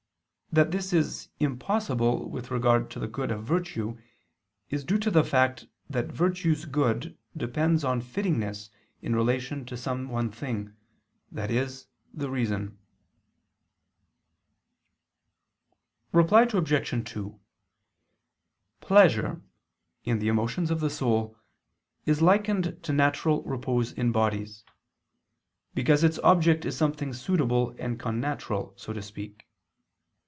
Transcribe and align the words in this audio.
That 0.53 0.71
this 0.71 0.91
is 0.91 1.29
impossible 1.39 2.29
with 2.29 2.51
regard 2.51 2.91
to 2.91 2.99
the 2.99 3.07
good 3.07 3.31
of 3.31 3.45
virtue, 3.45 3.97
is 4.69 4.83
due 4.83 4.97
to 4.97 5.09
the 5.09 5.23
fact 5.23 5.65
that 5.89 6.11
virtue's 6.11 6.65
good 6.65 7.17
depends 7.37 7.85
on 7.85 8.01
fittingness 8.01 8.69
in 9.01 9.15
relation 9.15 9.63
to 9.63 9.77
some 9.77 10.09
one 10.09 10.29
thing 10.29 10.75
i.e. 11.37 11.67
the 12.13 12.29
reason. 12.29 12.77
Reply 16.11 16.41
Obj. 16.41 17.05
2: 17.09 17.39
Pleasure, 18.81 19.41
in 20.03 20.19
the 20.19 20.27
emotions 20.27 20.69
of 20.69 20.81
the 20.81 20.89
soul, 20.89 21.37
is 22.05 22.21
likened 22.21 22.83
to 22.83 22.91
natural 22.91 23.41
repose 23.43 23.93
in 23.93 24.11
bodies: 24.11 24.65
because 25.73 26.03
its 26.03 26.19
object 26.25 26.65
is 26.65 26.75
something 26.75 27.13
suitable 27.13 27.73
and 27.79 27.97
connatural, 27.97 28.77
so 28.77 28.91
to 28.91 29.01
speak. 29.01 29.45